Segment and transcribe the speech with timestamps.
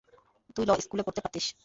[0.55, 1.45] তুই ল স্কুলে পড়তে পারতিস।